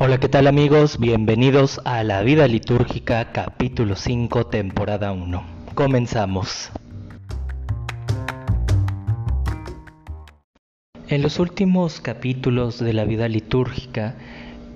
[0.00, 0.98] Hola, ¿qué tal amigos?
[0.98, 5.44] Bienvenidos a La Vida Litúrgica, capítulo 5, temporada 1.
[5.76, 6.72] Comenzamos.
[11.06, 14.16] En los últimos capítulos de la vida litúrgica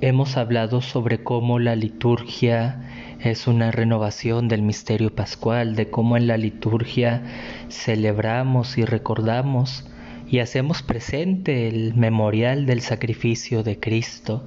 [0.00, 2.88] hemos hablado sobre cómo la liturgia
[3.18, 7.24] es una renovación del misterio pascual, de cómo en la liturgia
[7.68, 9.84] celebramos y recordamos
[10.30, 14.46] y hacemos presente el memorial del sacrificio de Cristo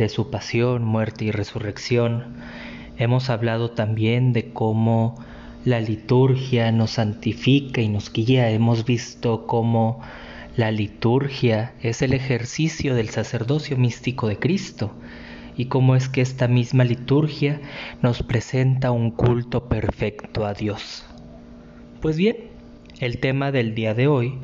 [0.00, 2.34] de su pasión, muerte y resurrección.
[2.98, 5.16] Hemos hablado también de cómo
[5.64, 8.50] la liturgia nos santifica y nos guía.
[8.50, 10.00] Hemos visto cómo
[10.56, 14.92] la liturgia es el ejercicio del sacerdocio místico de Cristo
[15.56, 17.60] y cómo es que esta misma liturgia
[18.02, 21.04] nos presenta un culto perfecto a Dios.
[22.00, 22.36] Pues bien,
[23.00, 24.34] el tema del día de hoy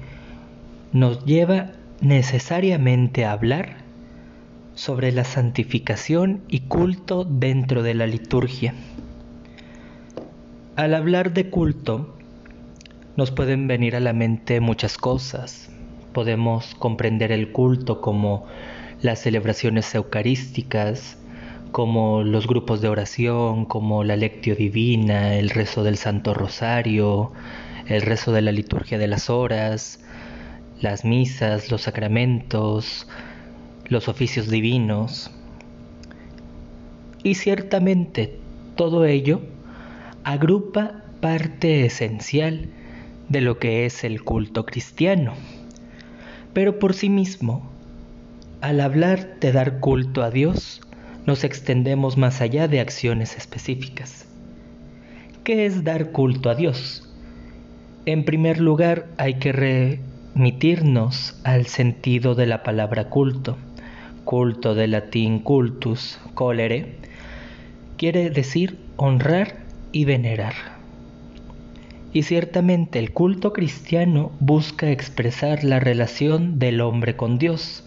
[0.92, 3.85] nos lleva necesariamente a hablar
[4.76, 8.74] sobre la santificación y culto dentro de la liturgia.
[10.76, 12.14] Al hablar de culto,
[13.16, 15.70] nos pueden venir a la mente muchas cosas.
[16.12, 18.44] Podemos comprender el culto como
[19.00, 21.16] las celebraciones eucarísticas,
[21.72, 27.32] como los grupos de oración, como la lectio divina, el rezo del Santo Rosario,
[27.86, 30.00] el rezo de la liturgia de las horas,
[30.82, 33.08] las misas, los sacramentos,
[33.88, 35.30] los oficios divinos.
[37.22, 38.38] Y ciertamente
[38.76, 39.40] todo ello
[40.24, 42.68] agrupa parte esencial
[43.28, 45.34] de lo que es el culto cristiano.
[46.52, 47.70] Pero por sí mismo,
[48.60, 50.80] al hablar de dar culto a Dios,
[51.26, 54.26] nos extendemos más allá de acciones específicas.
[55.44, 57.08] ¿Qué es dar culto a Dios?
[58.04, 59.52] En primer lugar, hay que
[60.34, 63.56] remitirnos al sentido de la palabra culto
[64.26, 66.96] culto del latín cultus, colere,
[67.96, 69.60] quiere decir honrar
[69.92, 70.52] y venerar.
[72.12, 77.84] Y ciertamente el culto cristiano busca expresar la relación del hombre con Dios,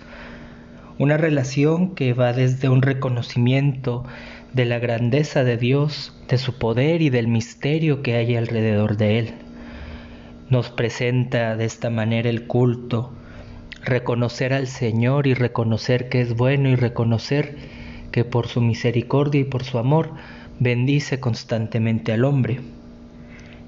[0.98, 4.06] una relación que va desde un reconocimiento
[4.54, 9.20] de la grandeza de Dios, de su poder y del misterio que hay alrededor de
[9.20, 9.34] Él.
[10.50, 13.12] Nos presenta de esta manera el culto
[13.84, 17.56] reconocer al Señor y reconocer que es bueno y reconocer
[18.12, 20.12] que por su misericordia y por su amor
[20.60, 22.60] bendice constantemente al hombre.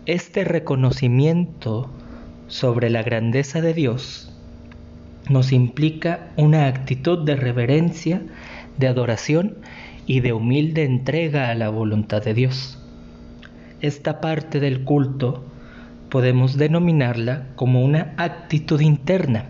[0.06, 1.90] Este reconocimiento
[2.48, 4.34] sobre la grandeza de Dios
[5.30, 8.22] nos implica una actitud de reverencia,
[8.78, 9.58] de adoración
[10.08, 12.78] y de humilde entrega a la voluntad de Dios.
[13.80, 15.46] Esta parte del culto
[16.10, 19.46] podemos denominarla como una actitud interna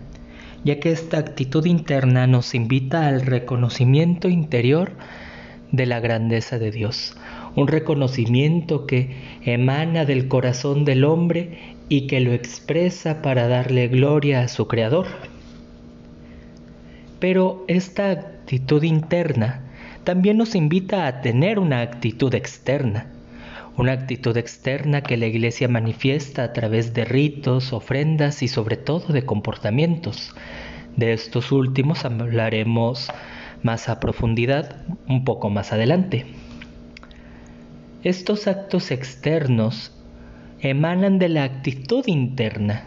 [0.64, 4.92] ya que esta actitud interna nos invita al reconocimiento interior
[5.72, 7.16] de la grandeza de Dios,
[7.56, 14.42] un reconocimiento que emana del corazón del hombre y que lo expresa para darle gloria
[14.42, 15.06] a su Creador.
[17.18, 19.62] Pero esta actitud interna
[20.04, 23.06] también nos invita a tener una actitud externa,
[23.76, 29.12] una actitud externa que la Iglesia manifiesta a través de ritos, ofrendas y sobre todo
[29.12, 30.34] de comportamientos.
[30.96, 33.08] De estos últimos hablaremos
[33.62, 36.26] más a profundidad un poco más adelante.
[38.02, 39.92] Estos actos externos
[40.60, 42.84] emanan de la actitud interna,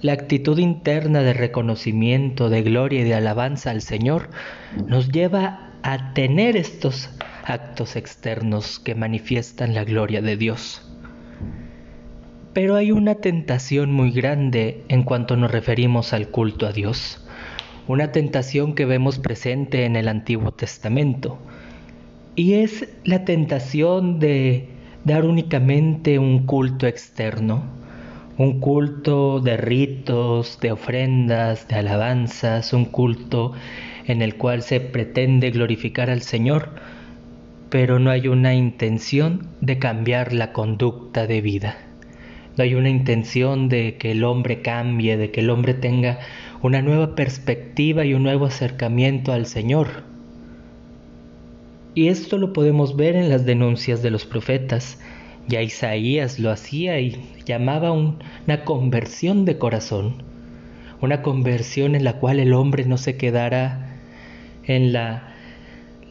[0.00, 4.28] la actitud interna de reconocimiento, de gloria y de alabanza al Señor
[4.86, 7.10] nos lleva a tener estos
[7.44, 10.82] actos externos que manifiestan la gloria de Dios.
[12.52, 17.24] Pero hay una tentación muy grande en cuanto nos referimos al culto a Dios,
[17.86, 21.38] una tentación que vemos presente en el Antiguo Testamento,
[22.36, 24.68] y es la tentación de
[25.04, 27.64] dar únicamente un culto externo,
[28.38, 33.52] un culto de ritos, de ofrendas, de alabanzas, un culto
[34.06, 36.70] en el cual se pretende glorificar al Señor,
[37.74, 41.76] pero no hay una intención de cambiar la conducta de vida.
[42.56, 46.20] No hay una intención de que el hombre cambie, de que el hombre tenga
[46.62, 50.04] una nueva perspectiva y un nuevo acercamiento al Señor.
[51.96, 55.00] Y esto lo podemos ver en las denuncias de los profetas.
[55.48, 60.22] Ya Isaías lo hacía y llamaba una conversión de corazón,
[61.00, 63.96] una conversión en la cual el hombre no se quedara
[64.62, 65.33] en la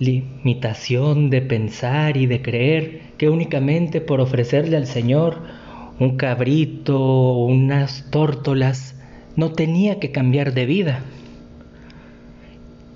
[0.04, 5.42] limitación de pensar y de creer que únicamente por ofrecerle al Señor
[6.00, 8.96] un cabrito o unas tórtolas
[9.36, 11.00] no tenía que cambiar de vida.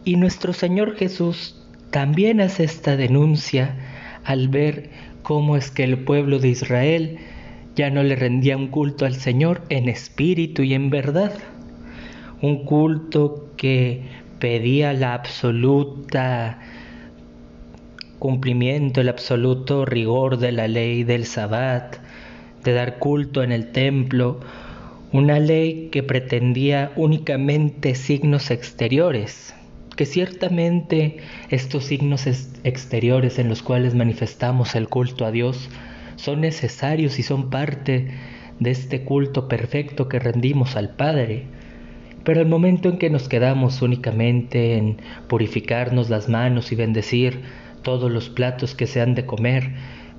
[0.03, 1.61] Y nuestro Señor Jesús
[1.91, 3.75] también hace esta denuncia
[4.23, 4.89] al ver
[5.23, 7.17] cómo es que el pueblo de Israel
[7.75, 11.33] ya no le rendía un culto al Señor en espíritu y en verdad,
[12.41, 14.01] un culto que
[14.39, 16.59] pedía la absoluta
[18.19, 21.97] cumplimiento, el absoluto rigor de la ley del sabbat,
[22.63, 24.39] de dar culto en el templo,
[25.11, 29.53] una ley que pretendía únicamente signos exteriores,
[29.95, 31.17] que ciertamente
[31.49, 32.27] estos signos
[32.63, 35.69] exteriores en los cuales manifestamos el culto a Dios
[36.17, 38.07] son necesarios y son parte
[38.59, 41.45] de este culto perfecto que rendimos al Padre.
[42.23, 44.97] Pero el momento en que nos quedamos únicamente en
[45.29, 47.41] purificarnos las manos y bendecir
[47.87, 49.71] todos los platos que se han de comer,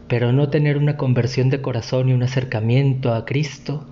[0.09, 3.85] pero no tener una conversión de corazón y un acercamiento a Cristo,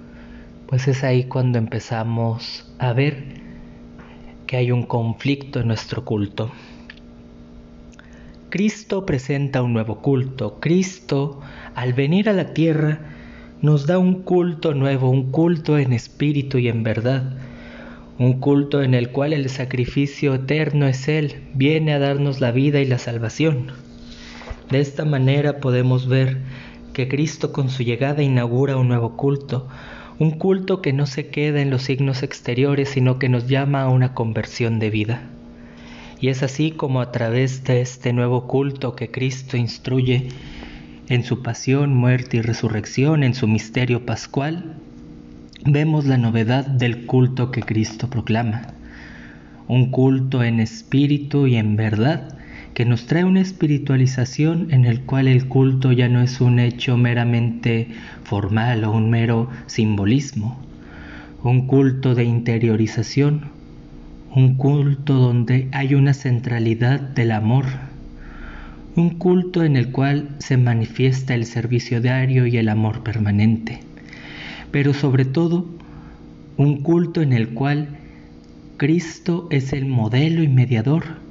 [0.67, 3.23] pues es ahí cuando empezamos a ver
[4.47, 6.51] que hay un conflicto en nuestro culto.
[8.49, 10.59] Cristo presenta un nuevo culto.
[10.59, 11.43] Cristo,
[11.75, 13.01] al venir a la tierra,
[13.61, 17.31] nos da un culto nuevo, un culto en espíritu y en verdad,
[18.19, 22.81] un culto en el cual el sacrificio eterno es Él, viene a darnos la vida
[22.81, 23.73] y la salvación.
[24.71, 26.39] De esta manera podemos ver
[26.93, 29.69] que Cristo con su llegada inaugura un nuevo culto,
[30.19, 33.91] un culto que no se queda en los signos exteriores, sino que nos llama a
[33.91, 35.23] una conversión de vida.
[36.19, 40.29] Y es así como a través de este nuevo culto que Cristo instruye
[41.11, 44.77] en su pasión, muerte y resurrección, en su misterio pascual,
[45.69, 48.63] vemos la novedad del culto que Cristo proclama.
[49.67, 52.39] Un culto en espíritu y en verdad
[52.73, 56.97] que nos trae una espiritualización en el cual el culto ya no es un hecho
[56.97, 57.89] meramente
[58.23, 60.61] formal o un mero simbolismo,
[61.43, 63.47] un culto de interiorización,
[64.33, 67.65] un culto donde hay una centralidad del amor,
[68.95, 73.81] un culto en el cual se manifiesta el servicio diario y el amor permanente,
[74.71, 75.67] pero sobre todo
[76.57, 77.99] un culto en el cual
[78.77, 81.27] Cristo es el modelo y mediador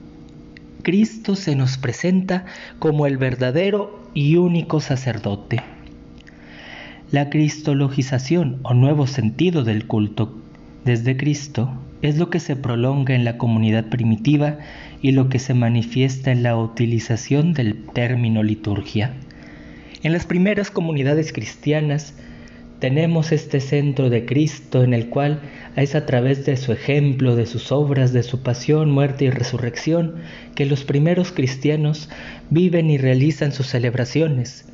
[0.86, 2.46] Cristo se nos presenta
[2.78, 5.64] como el verdadero y único sacerdote.
[7.10, 10.38] La cristologización o nuevo sentido del culto
[10.84, 11.74] desde Cristo
[12.04, 14.60] es lo que se prolonga en la comunidad primitiva
[15.02, 19.12] y lo que se manifiesta en la utilización del término liturgia.
[20.04, 22.14] En las primeras comunidades cristianas,
[22.80, 25.40] tenemos este centro de Cristo en el cual
[25.76, 30.16] es a través de su ejemplo, de sus obras, de su pasión, muerte y resurrección,
[30.56, 32.10] que los primeros cristianos
[32.50, 34.66] viven y realizan sus celebraciones.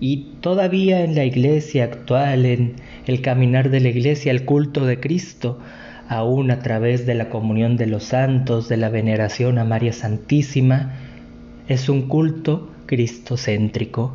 [0.00, 2.76] Y todavía en la iglesia actual, en
[3.06, 5.58] el caminar de la iglesia, el culto de Cristo,
[6.08, 10.94] aún a través de la comunión de los santos, de la veneración a María Santísima,
[11.68, 14.14] es un culto cristocéntrico,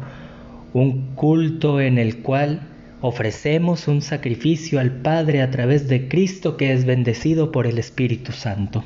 [0.73, 2.61] un culto en el cual
[3.07, 8.31] ofrecemos un sacrificio al Padre a través de Cristo que es bendecido por el Espíritu
[8.31, 8.83] Santo.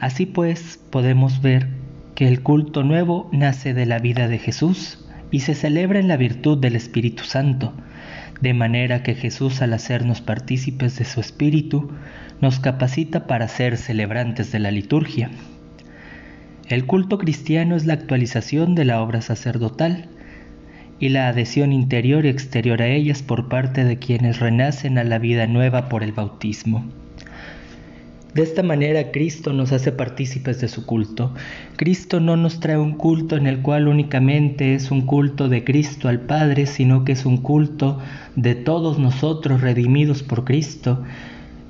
[0.00, 1.68] Así pues, podemos ver
[2.16, 4.98] que el culto nuevo nace de la vida de Jesús
[5.30, 7.72] y se celebra en la virtud del Espíritu Santo,
[8.40, 11.92] de manera que Jesús al hacernos partícipes de su Espíritu
[12.40, 15.30] nos capacita para ser celebrantes de la liturgia.
[16.66, 20.08] El culto cristiano es la actualización de la obra sacerdotal,
[21.00, 25.18] y la adhesión interior y exterior a ellas por parte de quienes renacen a la
[25.18, 26.84] vida nueva por el bautismo.
[28.34, 31.34] De esta manera Cristo nos hace partícipes de su culto.
[31.76, 36.08] Cristo no nos trae un culto en el cual únicamente es un culto de Cristo
[36.08, 37.98] al Padre, sino que es un culto
[38.36, 41.02] de todos nosotros redimidos por Cristo,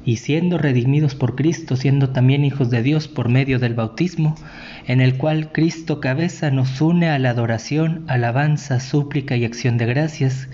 [0.04, 4.34] y siendo redimidos por Cristo, siendo también hijos de Dios por medio del bautismo,
[4.86, 9.86] en el cual Cristo cabeza nos une a la adoración, alabanza, súplica y acción de
[9.86, 10.48] gracias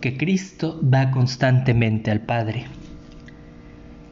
[0.00, 2.66] que Cristo da constantemente al Padre.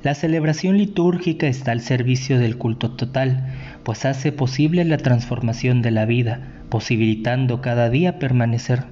[0.03, 3.47] La celebración litúrgica está al servicio del culto total,
[3.83, 8.85] pues hace posible la transformación de la vida, posibilitando cada día permanecer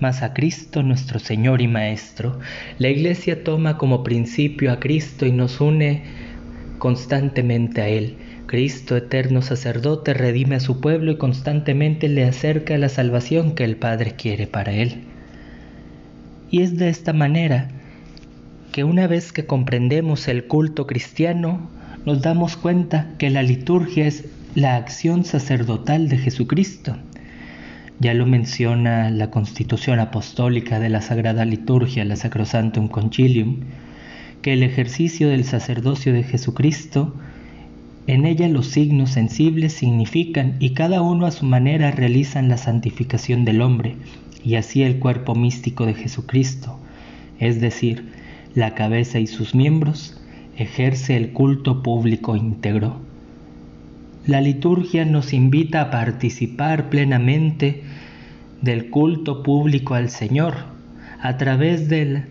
[0.00, 2.38] más a Cristo nuestro Señor y Maestro.
[2.78, 6.04] La Iglesia toma como principio a Cristo y nos une
[6.78, 8.16] constantemente a Él.
[8.46, 13.76] Cristo, eterno sacerdote, redime a su pueblo y constantemente le acerca la salvación que el
[13.76, 15.02] Padre quiere para Él.
[16.50, 17.68] Y es de esta manera
[18.72, 21.68] que una vez que comprendemos el culto cristiano,
[22.06, 24.24] nos damos cuenta que la liturgia es
[24.54, 26.96] la acción sacerdotal de Jesucristo
[28.00, 33.60] ya lo menciona la Constitución Apostólica de la Sagrada Liturgia, la Sacrosantum Concilium,
[34.42, 37.14] que el ejercicio del sacerdocio de Jesucristo
[38.06, 43.44] En ella los signos sensibles significan y cada uno a su manera realizan la santificación
[43.44, 43.96] del hombre,
[44.42, 46.78] y así el cuerpo místico de Jesucristo,
[47.38, 48.08] es decir,
[48.54, 50.18] la cabeza y sus miembros,
[50.56, 53.07] ejerce el culto público íntegro.
[54.28, 57.82] La liturgia nos invita a participar plenamente
[58.60, 60.52] del culto público al Señor
[61.22, 62.24] a través del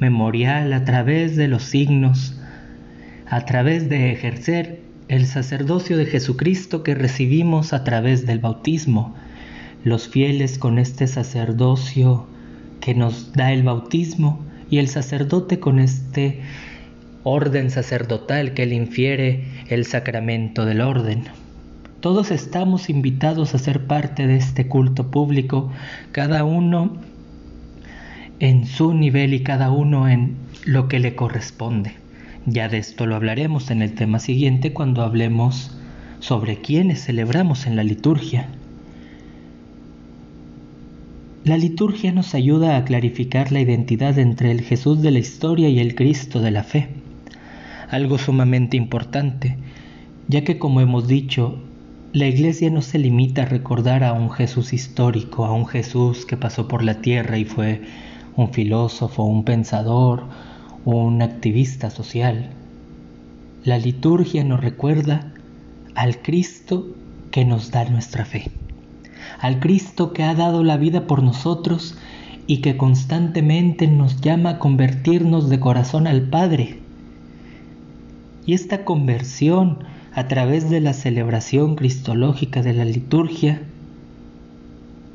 [0.00, 2.36] memorial, a través de los signos,
[3.28, 9.14] a través de ejercer el sacerdocio de Jesucristo que recibimos a través del bautismo.
[9.84, 12.26] Los fieles con este sacerdocio
[12.80, 16.40] que nos da el bautismo y el sacerdote con este
[17.22, 21.43] orden sacerdotal que le infiere el sacramento del orden.
[22.04, 25.72] Todos estamos invitados a ser parte de este culto público,
[26.12, 26.98] cada uno
[28.40, 31.94] en su nivel y cada uno en lo que le corresponde.
[32.44, 35.78] Ya de esto lo hablaremos en el tema siguiente cuando hablemos
[36.20, 38.50] sobre quiénes celebramos en la liturgia.
[41.44, 45.78] La liturgia nos ayuda a clarificar la identidad entre el Jesús de la historia y
[45.78, 46.88] el Cristo de la fe,
[47.88, 49.56] algo sumamente importante,
[50.28, 51.62] ya que como hemos dicho,
[52.14, 56.36] la iglesia no se limita a recordar a un Jesús histórico, a un Jesús que
[56.36, 57.82] pasó por la tierra y fue
[58.36, 60.22] un filósofo, un pensador,
[60.84, 62.50] un activista social.
[63.64, 65.32] La liturgia nos recuerda
[65.96, 66.86] al Cristo
[67.32, 68.48] que nos da nuestra fe,
[69.40, 71.98] al Cristo que ha dado la vida por nosotros
[72.46, 76.78] y que constantemente nos llama a convertirnos de corazón al Padre.
[78.46, 79.78] Y esta conversión
[80.14, 83.62] a través de la celebración cristológica de la liturgia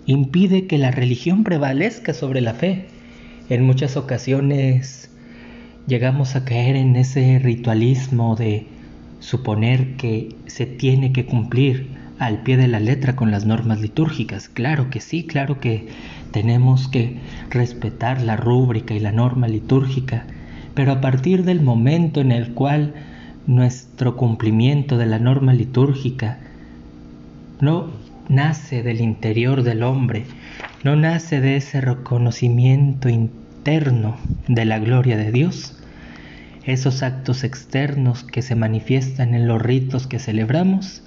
[0.05, 2.87] impide que la religión prevalezca sobre la fe.
[3.49, 5.09] En muchas ocasiones
[5.87, 8.67] llegamos a caer en ese ritualismo de
[9.19, 11.87] suponer que se tiene que cumplir
[12.19, 14.49] al pie de la letra con las normas litúrgicas.
[14.49, 15.87] Claro que sí, claro que
[16.31, 17.17] tenemos que
[17.49, 20.25] respetar la rúbrica y la norma litúrgica,
[20.73, 22.93] pero a partir del momento en el cual
[23.49, 26.37] nuestro cumplimiento de la norma litúrgica
[27.59, 27.89] no
[28.27, 30.25] nace del interior del hombre,
[30.83, 35.75] no nace de ese reconocimiento interno de la gloria de Dios,
[36.63, 41.01] esos actos externos que se manifiestan en los ritos que celebramos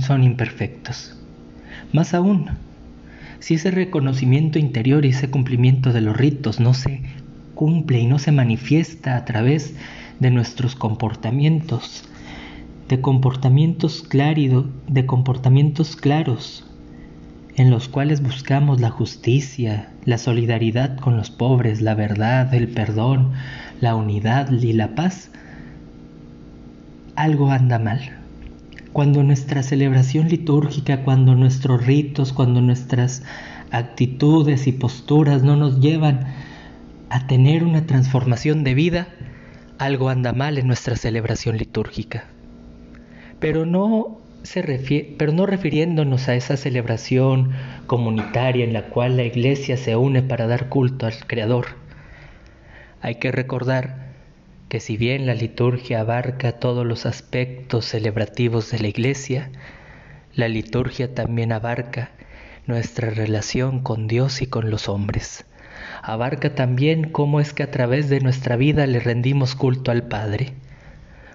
[0.00, 1.20] son imperfectos.
[1.92, 2.48] Más aún,
[3.40, 7.02] si ese reconocimiento interior y ese cumplimiento de los ritos no se
[7.54, 12.04] cumple y no se manifiesta a través de nuestros comportamientos,
[12.88, 16.64] de comportamientos claridos, de comportamientos claros,
[17.56, 23.32] en los cuales buscamos la justicia, la solidaridad con los pobres, la verdad, el perdón,
[23.80, 25.30] la unidad y la paz,
[27.14, 28.00] algo anda mal.
[28.92, 33.22] Cuando nuestra celebración litúrgica, cuando nuestros ritos, cuando nuestras
[33.70, 36.26] actitudes y posturas no nos llevan
[37.08, 39.08] a tener una transformación de vida,
[39.78, 42.24] algo anda mal en nuestra celebración litúrgica.
[43.40, 44.20] Pero no
[45.46, 47.52] refiriéndonos a esa celebración
[47.86, 51.66] comunitaria en la cual la iglesia se une para dar culto al Creador.
[53.02, 54.06] Hay que recordar
[54.68, 59.50] que si bien la liturgia abarca todos los aspectos celebrativos de la iglesia,
[60.34, 62.10] la liturgia también abarca
[62.66, 65.44] nuestra relación con Dios y con los hombres.
[66.08, 70.52] Abarca también cómo es que a través de nuestra vida le rendimos culto al Padre.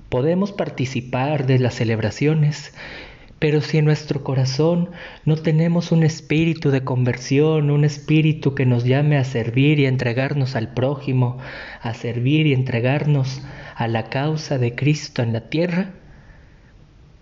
[0.07, 2.73] Podemos participar de las celebraciones,
[3.37, 4.91] pero si en nuestro corazón
[5.25, 10.55] no tenemos un espíritu de conversión, un espíritu que nos llame a servir y entregarnos
[10.55, 11.37] al prójimo,
[11.81, 13.41] a servir y entregarnos
[13.75, 15.89] a la causa de Cristo en la tierra,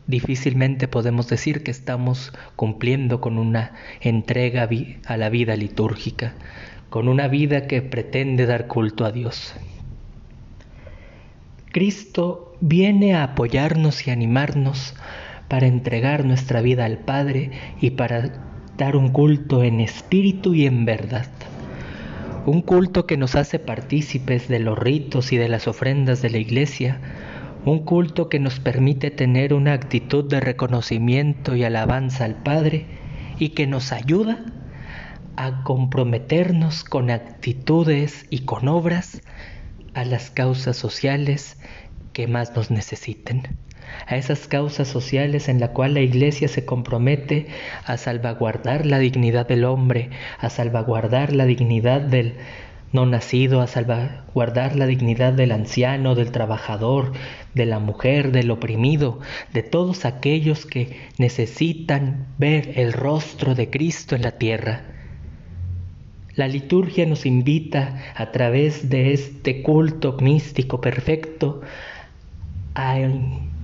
[0.05, 4.69] difícilmente podemos decir que estamos cumpliendo con una entrega
[5.07, 6.35] a la vida litúrgica,
[6.89, 9.53] con una vida que pretende dar culto a Dios.
[11.71, 14.95] Cristo viene a apoyarnos y animarnos
[15.47, 18.33] para entregar nuestra vida al Padre y para
[18.77, 21.27] dar un culto en espíritu y en verdad.
[22.45, 26.37] Un culto que nos hace partícipes de los ritos y de las ofrendas de la
[26.37, 26.99] iglesia,
[27.65, 32.85] un culto que nos permite tener una actitud de reconocimiento y alabanza al Padre
[33.37, 34.45] y que nos ayuda
[35.39, 39.21] a comprometernos con actitudes y con obras
[39.93, 41.57] a las causas sociales
[42.11, 43.43] que más nos necesiten,
[44.05, 47.47] a esas causas sociales en la cual la Iglesia se compromete
[47.85, 52.35] a salvaguardar la dignidad del hombre, a salvaguardar la dignidad del
[52.91, 57.13] no nacido a salvaguardar la dignidad del anciano, del trabajador,
[57.53, 59.21] de la mujer, del oprimido,
[59.53, 64.98] de todos aquellos que necesitan ver el rostro de Cristo en la tierra.
[66.39, 71.59] La liturgia nos invita a través de este culto místico perfecto
[72.75, 72.97] a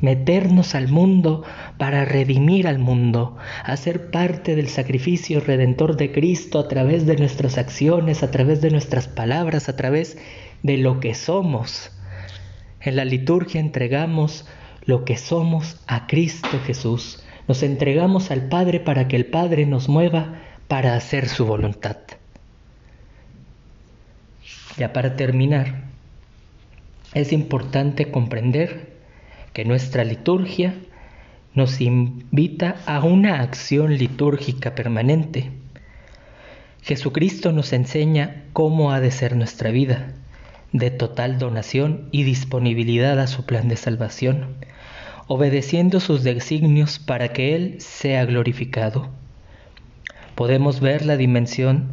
[0.01, 1.45] meternos al mundo
[1.77, 7.15] para redimir al mundo, a ser parte del sacrificio redentor de Cristo a través de
[7.15, 10.17] nuestras acciones, a través de nuestras palabras, a través
[10.61, 11.91] de lo que somos.
[12.81, 14.45] En la liturgia entregamos
[14.83, 17.23] lo que somos a Cristo Jesús.
[17.47, 21.95] Nos entregamos al Padre para que el Padre nos mueva para hacer su voluntad.
[24.77, 25.85] Ya para terminar,
[27.13, 28.93] es importante comprender
[29.53, 30.75] que nuestra liturgia
[31.53, 35.51] nos invita a una acción litúrgica permanente.
[36.81, 40.13] Jesucristo nos enseña cómo ha de ser nuestra vida,
[40.73, 44.57] de total donación y disponibilidad a su plan de salvación,
[45.27, 49.09] obedeciendo sus designios para que Él sea glorificado.
[50.35, 51.87] Podemos ver la dimensión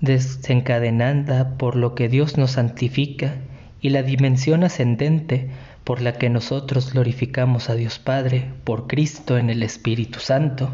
[0.00, 3.36] desencadenada por lo que Dios nos santifica
[3.80, 5.50] y la dimensión ascendente
[5.84, 10.70] por la que nosotros glorificamos a Dios Padre por Cristo en el Espíritu Santo,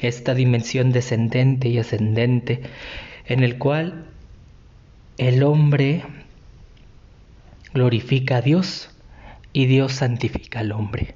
[0.00, 2.62] esta dimensión descendente y ascendente
[3.26, 4.06] en el cual
[5.18, 6.02] el hombre
[7.74, 8.90] glorifica a Dios
[9.52, 11.14] y Dios santifica al hombre.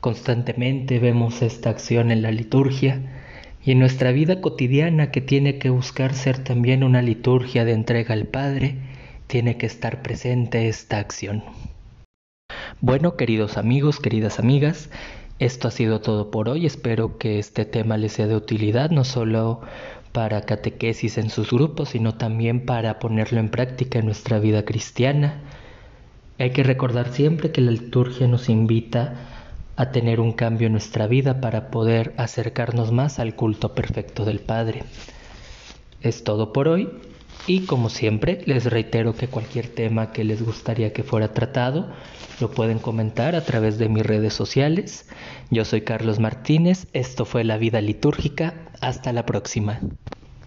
[0.00, 3.00] Constantemente vemos esta acción en la liturgia
[3.64, 8.12] y en nuestra vida cotidiana que tiene que buscar ser también una liturgia de entrega
[8.12, 8.76] al Padre,
[9.26, 11.42] tiene que estar presente esta acción.
[12.80, 14.90] Bueno, queridos amigos, queridas amigas,
[15.38, 16.66] esto ha sido todo por hoy.
[16.66, 19.62] Espero que este tema les sea de utilidad, no solo
[20.12, 25.40] para catequesis en sus grupos, sino también para ponerlo en práctica en nuestra vida cristiana.
[26.38, 29.14] Hay que recordar siempre que la liturgia nos invita
[29.76, 34.40] a tener un cambio en nuestra vida para poder acercarnos más al culto perfecto del
[34.40, 34.84] Padre.
[36.00, 36.90] Es todo por hoy
[37.46, 41.88] y como siempre les reitero que cualquier tema que les gustaría que fuera tratado
[42.40, 45.08] lo pueden comentar a través de mis redes sociales.
[45.50, 49.80] Yo soy Carlos Martínez, esto fue La Vida Litúrgica, hasta la próxima.